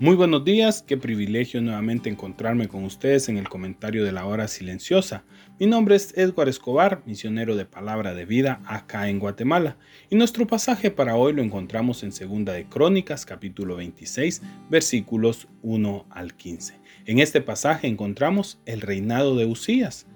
Muy 0.00 0.16
buenos 0.16 0.44
días, 0.44 0.82
qué 0.82 0.96
privilegio 0.96 1.62
nuevamente 1.62 2.10
encontrarme 2.10 2.66
con 2.66 2.82
ustedes 2.82 3.28
en 3.28 3.38
el 3.38 3.48
comentario 3.48 4.04
de 4.04 4.10
la 4.10 4.26
hora 4.26 4.48
silenciosa. 4.48 5.22
Mi 5.60 5.66
nombre 5.66 5.94
es 5.94 6.18
Edward 6.18 6.48
Escobar, 6.48 7.04
misionero 7.06 7.54
de 7.54 7.64
palabra 7.64 8.12
de 8.12 8.24
vida 8.24 8.60
acá 8.66 9.08
en 9.08 9.20
Guatemala, 9.20 9.76
y 10.10 10.16
nuestro 10.16 10.48
pasaje 10.48 10.90
para 10.90 11.14
hoy 11.14 11.32
lo 11.32 11.42
encontramos 11.42 12.02
en 12.02 12.10
Segunda 12.10 12.52
de 12.52 12.64
Crónicas, 12.64 13.24
capítulo 13.24 13.76
26, 13.76 14.42
versículos 14.68 15.46
1 15.62 16.06
al 16.10 16.34
15. 16.34 16.74
En 17.06 17.20
este 17.20 17.40
pasaje 17.40 17.86
encontramos 17.86 18.58
el 18.66 18.80
reinado 18.80 19.36
de 19.36 19.46
Usías. 19.46 20.08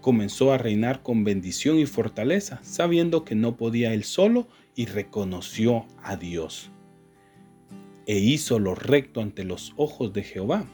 Comenzó 0.00 0.54
a 0.54 0.58
reinar 0.58 1.02
con 1.02 1.24
bendición 1.24 1.78
y 1.78 1.84
fortaleza, 1.84 2.58
sabiendo 2.62 3.26
que 3.26 3.34
no 3.34 3.58
podía 3.58 3.92
él 3.92 4.04
solo 4.04 4.48
y 4.74 4.86
reconoció 4.86 5.84
a 6.02 6.16
Dios 6.16 6.70
e 8.06 8.18
hizo 8.18 8.58
lo 8.58 8.74
recto 8.74 9.20
ante 9.20 9.44
los 9.44 9.74
ojos 9.76 10.12
de 10.12 10.22
Jehová. 10.22 10.66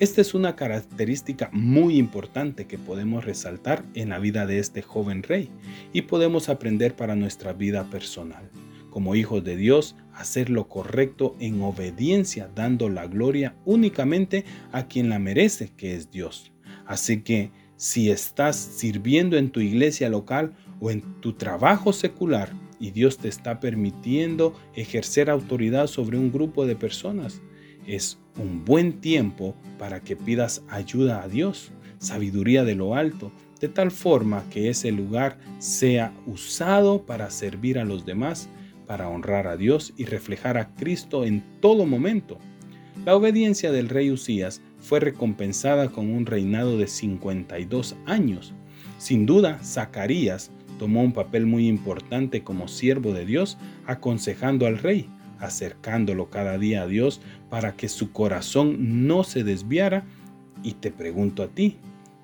Esta 0.00 0.20
es 0.20 0.32
una 0.32 0.54
característica 0.54 1.50
muy 1.52 1.98
importante 1.98 2.66
que 2.66 2.78
podemos 2.78 3.24
resaltar 3.24 3.84
en 3.94 4.10
la 4.10 4.20
vida 4.20 4.46
de 4.46 4.60
este 4.60 4.80
joven 4.80 5.22
rey 5.24 5.50
y 5.92 6.02
podemos 6.02 6.48
aprender 6.48 6.94
para 6.94 7.16
nuestra 7.16 7.52
vida 7.52 7.90
personal. 7.90 8.48
Como 8.90 9.16
hijos 9.16 9.42
de 9.42 9.56
Dios, 9.56 9.96
hacer 10.14 10.50
lo 10.50 10.68
correcto 10.68 11.36
en 11.40 11.60
obediencia, 11.62 12.48
dando 12.54 12.88
la 12.88 13.06
gloria 13.06 13.56
únicamente 13.64 14.44
a 14.72 14.86
quien 14.86 15.08
la 15.08 15.18
merece, 15.18 15.72
que 15.76 15.94
es 15.94 16.10
Dios. 16.10 16.52
Así 16.86 17.22
que 17.22 17.50
si 17.76 18.10
estás 18.10 18.56
sirviendo 18.56 19.36
en 19.36 19.50
tu 19.50 19.60
iglesia 19.60 20.08
local 20.08 20.54
o 20.80 20.90
en 20.90 21.02
tu 21.20 21.32
trabajo 21.32 21.92
secular, 21.92 22.52
y 22.80 22.90
Dios 22.90 23.18
te 23.18 23.28
está 23.28 23.60
permitiendo 23.60 24.54
ejercer 24.74 25.30
autoridad 25.30 25.86
sobre 25.86 26.18
un 26.18 26.30
grupo 26.30 26.66
de 26.66 26.76
personas, 26.76 27.40
es 27.86 28.18
un 28.36 28.64
buen 28.64 29.00
tiempo 29.00 29.56
para 29.78 30.00
que 30.00 30.14
pidas 30.14 30.62
ayuda 30.68 31.22
a 31.22 31.28
Dios, 31.28 31.72
sabiduría 31.98 32.62
de 32.64 32.74
lo 32.74 32.94
alto, 32.94 33.32
de 33.60 33.68
tal 33.68 33.90
forma 33.90 34.44
que 34.50 34.68
ese 34.68 34.92
lugar 34.92 35.38
sea 35.58 36.12
usado 36.26 37.06
para 37.06 37.30
servir 37.30 37.78
a 37.78 37.84
los 37.84 38.04
demás, 38.04 38.48
para 38.86 39.08
honrar 39.08 39.46
a 39.46 39.56
Dios 39.56 39.92
y 39.96 40.04
reflejar 40.04 40.58
a 40.58 40.74
Cristo 40.74 41.24
en 41.24 41.42
todo 41.60 41.86
momento. 41.86 42.38
La 43.04 43.16
obediencia 43.16 43.72
del 43.72 43.88
rey 43.88 44.10
Usías 44.10 44.60
fue 44.80 45.00
recompensada 45.00 45.88
con 45.88 46.10
un 46.10 46.26
reinado 46.26 46.78
de 46.78 46.86
52 46.86 47.96
años. 48.06 48.54
Sin 48.98 49.26
duda, 49.26 49.58
Zacarías 49.62 50.50
tomó 50.78 51.02
un 51.02 51.12
papel 51.12 51.44
muy 51.44 51.68
importante 51.68 52.42
como 52.42 52.68
siervo 52.68 53.12
de 53.12 53.26
Dios, 53.26 53.58
aconsejando 53.86 54.66
al 54.66 54.78
rey, 54.78 55.06
acercándolo 55.38 56.30
cada 56.30 56.56
día 56.56 56.82
a 56.82 56.86
Dios 56.86 57.20
para 57.50 57.76
que 57.76 57.88
su 57.88 58.12
corazón 58.12 59.06
no 59.06 59.24
se 59.24 59.44
desviara. 59.44 60.04
Y 60.62 60.72
te 60.74 60.90
pregunto 60.90 61.42
a 61.42 61.48
ti, 61.48 61.76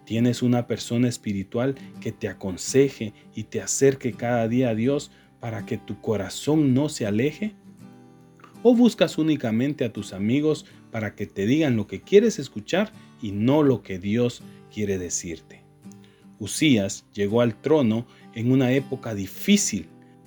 ¿tienes 0.05 0.43
una 0.43 0.67
persona 0.67 1.09
espiritual 1.09 1.75
que 2.01 2.13
te 2.13 2.29
aconseje 2.29 3.13
y 3.35 3.45
te 3.45 3.61
acerque 3.61 4.13
cada 4.13 4.49
día 4.49 4.71
a 4.71 4.75
Dios 4.75 5.11
para 5.41 5.67
que 5.67 5.77
tu 5.77 6.01
corazón 6.01 6.73
no 6.73 6.89
se 6.89 7.07
aleje? 7.07 7.55
¿O 8.63 8.75
buscas 8.75 9.19
únicamente 9.19 9.85
a 9.85 9.93
tus 9.93 10.15
amigos 10.15 10.65
para 10.91 11.15
que 11.15 11.27
te 11.27 11.45
digan 11.45 11.77
lo 11.77 11.87
que 11.87 12.01
quieres 12.01 12.39
escuchar 12.39 12.93
y 13.21 13.33
no 13.33 13.63
lo 13.63 13.83
que 13.83 13.99
Dios 13.99 14.43
quiere 14.73 14.97
decirte? 14.97 15.64
Usías 16.45 17.07
llegó 17.15 17.41
al 17.41 17.59
trono 17.59 18.07
en 18.35 18.53
una 18.53 18.71
época 18.73 19.15
difícil, 19.15 19.87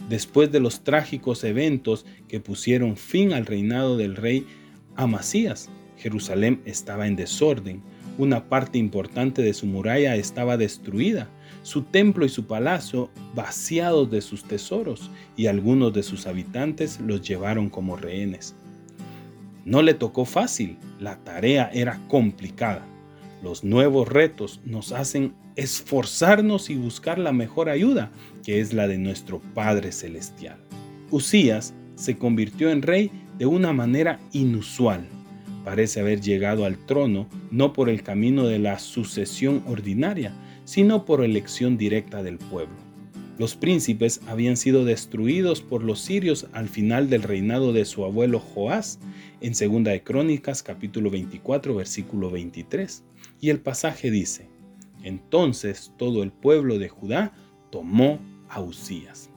después 0.10 0.52
de 0.52 0.60
los 0.60 0.84
trágicos 0.84 1.44
eventos 1.44 2.08
que 2.28 2.40
pusieron 2.40 2.98
fin 2.98 3.34
al 3.34 3.46
reinado 3.46 3.98
del 3.98 4.16
rey 4.16 4.48
Amasías. 4.96 5.70
Jerusalén 5.96 6.60
estaba 6.66 7.06
en 7.06 7.16
desorden, 7.16 7.84
una 8.18 8.50
parte 8.50 8.80
importante 8.80 9.44
de 9.44 9.54
su 9.54 9.68
muralla 9.68 10.16
estaba 10.16 10.58
destruida, 10.58 11.30
su 11.62 11.84
templo 11.84 12.26
y 12.26 12.30
su 12.30 12.48
palacio 12.48 13.12
vaciados 13.36 14.10
de 14.10 14.22
sus 14.22 14.44
tesoros, 14.44 15.12
y 15.36 15.46
algunos 15.46 15.94
de 15.94 16.02
sus 16.02 16.26
habitantes 16.26 17.00
los 17.00 17.22
llevaron 17.22 17.70
como 17.70 17.96
rehenes. 17.96 18.56
No 19.66 19.84
le 19.84 19.94
tocó 19.94 20.26
fácil, 20.26 20.78
la 21.00 21.18
tarea 21.24 21.70
era 21.72 22.02
complicada. 22.08 22.84
Los 23.44 23.64
nuevos 23.64 24.08
retos 24.08 24.62
nos 24.66 24.92
hacen 24.92 25.34
esforzarnos 25.56 26.70
y 26.70 26.76
buscar 26.76 27.20
la 27.20 27.32
mejor 27.32 27.70
ayuda, 27.70 28.12
que 28.44 28.60
es 28.60 28.74
la 28.74 28.88
de 28.88 28.98
nuestro 28.98 29.42
Padre 29.54 29.92
Celestial. 29.92 30.58
Usías 31.12 31.74
se 31.96 32.18
convirtió 32.18 32.70
en 32.70 32.82
rey 32.82 33.12
de 33.38 33.46
una 33.46 33.74
manera 33.74 34.20
inusual. 34.32 35.08
Parece 35.64 36.00
haber 36.00 36.22
llegado 36.22 36.66
al 36.66 36.78
trono 36.86 37.28
no 37.52 37.74
por 37.74 37.90
el 37.90 38.02
camino 38.02 38.48
de 38.48 38.60
la 38.60 38.80
sucesión 38.80 39.64
ordinaria, 39.68 40.34
sino 40.66 41.06
por 41.06 41.24
elección 41.24 41.78
directa 41.78 42.24
del 42.24 42.38
pueblo. 42.38 42.88
Los 43.38 43.56
príncipes 43.56 44.22
habían 44.28 44.58
sido 44.58 44.84
destruidos 44.84 45.62
por 45.62 45.84
los 45.84 46.00
sirios 46.00 46.48
al 46.54 46.70
final 46.70 47.08
del 47.10 47.22
reinado 47.22 47.72
de 47.72 47.86
su 47.86 48.04
abuelo 48.04 48.40
Joás, 48.40 49.00
en 49.42 49.54
2 49.54 49.84
de 49.84 50.02
Crónicas 50.02 50.64
capítulo 50.64 51.12
24 51.12 51.76
versículo 51.76 52.32
23. 52.32 53.04
Y 53.40 53.50
el 53.50 53.60
pasaje 53.60 54.12
dice, 54.12 54.50
entonces 55.04 55.92
todo 55.98 56.24
el 56.24 56.32
pueblo 56.32 56.80
de 56.80 56.90
Judá 56.90 57.34
tomó 57.70 58.20
a 58.50 58.62
Usías. 58.62 59.30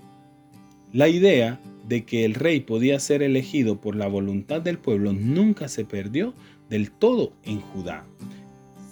La 0.92 1.08
idea 1.08 1.60
de 1.86 2.04
que 2.04 2.24
el 2.24 2.34
rey 2.34 2.60
podía 2.60 2.98
ser 3.00 3.22
elegido 3.22 3.80
por 3.80 3.96
la 3.96 4.06
voluntad 4.06 4.60
del 4.60 4.78
pueblo 4.78 5.12
nunca 5.12 5.68
se 5.68 5.84
perdió 5.84 6.34
del 6.68 6.90
todo 6.90 7.32
en 7.44 7.60
Judá. 7.60 8.06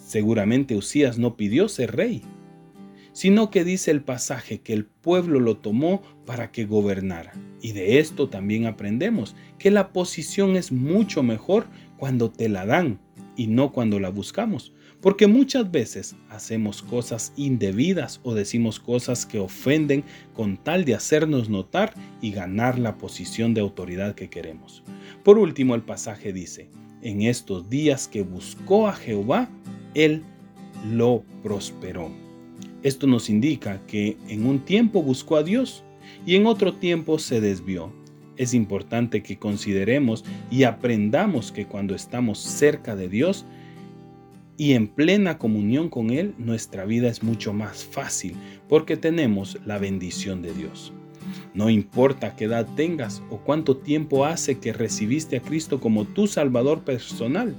Seguramente 0.05 0.75
Usías 0.75 1.17
no 1.17 1.35
pidió 1.35 1.69
ser 1.69 1.95
rey, 1.95 2.21
sino 3.13 3.49
que 3.49 3.63
dice 3.63 3.91
el 3.91 4.01
pasaje 4.01 4.61
que 4.61 4.73
el 4.73 4.85
pueblo 4.85 5.39
lo 5.39 5.57
tomó 5.57 6.01
para 6.25 6.51
que 6.51 6.65
gobernara. 6.65 7.33
Y 7.61 7.73
de 7.73 7.99
esto 7.99 8.29
también 8.29 8.65
aprendemos 8.65 9.35
que 9.57 9.71
la 9.71 9.91
posición 9.91 10.55
es 10.55 10.71
mucho 10.71 11.23
mejor 11.23 11.67
cuando 11.97 12.31
te 12.31 12.47
la 12.47 12.65
dan 12.65 12.99
y 13.35 13.47
no 13.47 13.71
cuando 13.71 13.99
la 13.99 14.09
buscamos. 14.09 14.73
Porque 15.01 15.27
muchas 15.27 15.71
veces 15.71 16.15
hacemos 16.29 16.81
cosas 16.81 17.31
indebidas 17.37 18.19
o 18.23 18.33
decimos 18.33 18.79
cosas 18.79 19.25
que 19.25 19.39
ofenden 19.39 20.03
con 20.33 20.57
tal 20.57 20.83
de 20.83 20.93
hacernos 20.93 21.49
notar 21.49 21.93
y 22.21 22.31
ganar 22.31 22.77
la 22.77 22.97
posición 22.97 23.53
de 23.53 23.61
autoridad 23.61 24.13
que 24.13 24.29
queremos. 24.29 24.83
Por 25.23 25.37
último, 25.37 25.73
el 25.75 25.83
pasaje 25.83 26.33
dice, 26.33 26.69
en 27.01 27.21
estos 27.21 27.69
días 27.69 28.09
que 28.09 28.23
buscó 28.23 28.89
a 28.89 28.93
Jehová, 28.93 29.49
él 29.93 30.23
lo 30.91 31.23
prosperó. 31.43 32.11
Esto 32.83 33.07
nos 33.07 33.29
indica 33.29 33.81
que 33.87 34.17
en 34.27 34.45
un 34.45 34.59
tiempo 34.59 35.01
buscó 35.01 35.37
a 35.37 35.43
Dios 35.43 35.83
y 36.25 36.35
en 36.35 36.45
otro 36.45 36.73
tiempo 36.73 37.19
se 37.19 37.39
desvió. 37.39 37.93
Es 38.35 38.53
importante 38.53 39.21
que 39.21 39.37
consideremos 39.37 40.23
y 40.49 40.63
aprendamos 40.63 41.51
que 41.51 41.67
cuando 41.67 41.95
estamos 41.95 42.39
cerca 42.39 42.95
de 42.95 43.09
Dios, 43.09 43.45
y 44.59 44.73
en 44.73 44.89
plena 44.89 45.37
comunión 45.37 45.87
con 45.87 46.09
Él, 46.09 46.35
nuestra 46.37 46.83
vida 46.83 47.07
es 47.07 47.23
mucho 47.23 47.53
más 47.53 47.85
fácil 47.85 48.35
porque 48.67 48.97
tenemos 48.97 49.57
la 49.65 49.77
bendición 49.77 50.41
de 50.41 50.53
Dios. 50.53 50.91
No 51.53 51.69
importa 51.69 52.35
qué 52.35 52.43
edad 52.43 52.67
tengas 52.75 53.23
o 53.29 53.37
cuánto 53.37 53.77
tiempo 53.77 54.25
hace 54.25 54.59
que 54.59 54.73
recibiste 54.73 55.37
a 55.37 55.41
Cristo 55.41 55.79
como 55.79 56.03
tu 56.03 56.27
Salvador 56.27 56.81
personal, 56.81 57.55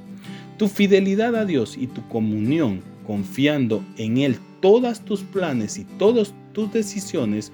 tu 0.58 0.68
fidelidad 0.68 1.34
a 1.36 1.46
Dios 1.46 1.78
y 1.78 1.86
tu 1.86 2.06
comunión 2.08 2.82
confiando 3.06 3.82
en 3.96 4.18
Él 4.18 4.36
todas 4.60 5.02
tus 5.02 5.22
planes 5.22 5.78
y 5.78 5.84
todas 5.84 6.34
tus 6.52 6.70
decisiones, 6.70 7.50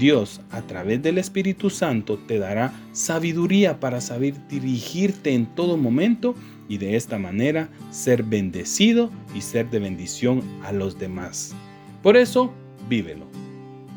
Dios 0.00 0.40
a 0.50 0.62
través 0.62 1.00
del 1.02 1.18
Espíritu 1.18 1.70
Santo 1.70 2.18
te 2.18 2.40
dará 2.40 2.72
sabiduría 2.90 3.78
para 3.78 4.00
saber 4.00 4.34
dirigirte 4.48 5.34
en 5.34 5.46
todo 5.46 5.76
momento 5.76 6.34
y 6.70 6.78
de 6.78 6.94
esta 6.94 7.18
manera 7.18 7.68
ser 7.90 8.22
bendecido 8.22 9.10
y 9.34 9.40
ser 9.40 9.68
de 9.70 9.80
bendición 9.80 10.40
a 10.62 10.70
los 10.70 10.96
demás. 11.00 11.52
Por 12.00 12.16
eso, 12.16 12.54
vívelo. 12.88 13.26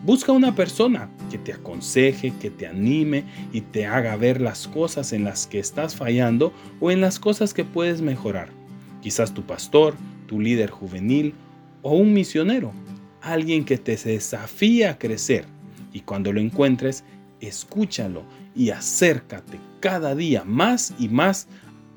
Busca 0.03 0.31
una 0.31 0.55
persona 0.55 1.07
que 1.29 1.37
te 1.37 1.53
aconseje, 1.53 2.33
que 2.41 2.49
te 2.49 2.65
anime 2.65 3.25
y 3.53 3.61
te 3.61 3.85
haga 3.85 4.15
ver 4.15 4.41
las 4.41 4.67
cosas 4.67 5.13
en 5.13 5.23
las 5.23 5.45
que 5.45 5.59
estás 5.59 5.95
fallando 5.95 6.51
o 6.79 6.89
en 6.89 6.99
las 6.99 7.19
cosas 7.19 7.53
que 7.53 7.63
puedes 7.63 8.01
mejorar. 8.01 8.49
Quizás 9.01 9.35
tu 9.35 9.43
pastor, 9.43 9.93
tu 10.25 10.39
líder 10.39 10.71
juvenil 10.71 11.35
o 11.83 11.95
un 11.95 12.11
misionero, 12.11 12.73
alguien 13.21 13.65
que 13.65 13.77
te 13.77 13.95
desafía 13.95 14.89
a 14.89 14.97
crecer. 14.97 15.45
Y 15.93 15.99
cuando 15.99 16.33
lo 16.33 16.41
encuentres, 16.41 17.03
escúchalo 17.39 18.23
y 18.55 18.71
acércate 18.71 19.59
cada 19.79 20.15
día 20.15 20.43
más 20.43 20.93
y 20.97 21.07
más 21.07 21.47